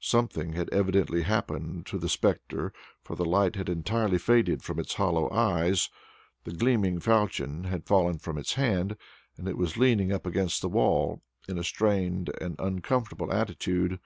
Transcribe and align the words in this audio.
Something 0.00 0.54
had 0.54 0.68
evidently 0.70 1.22
happened 1.22 1.86
to 1.86 1.98
the 1.98 2.08
specter, 2.08 2.72
for 3.04 3.14
the 3.14 3.24
light 3.24 3.54
had 3.54 3.68
entirely 3.68 4.18
faded 4.18 4.60
from 4.60 4.80
its 4.80 4.94
hollow 4.94 5.30
eyes, 5.32 5.88
the 6.42 6.50
gleaming 6.50 6.98
falchion 6.98 7.62
had 7.62 7.86
fallen 7.86 8.18
from 8.18 8.36
its 8.36 8.54
hand, 8.54 8.96
and 9.36 9.46
it 9.46 9.56
was 9.56 9.76
leaning 9.76 10.10
up 10.12 10.26
against 10.26 10.62
the 10.62 10.68
wall 10.68 11.22
in 11.48 11.58
a 11.58 11.62
strained 11.62 12.28
and 12.40 12.56
uncomfortable 12.58 13.32
attitude. 13.32 14.00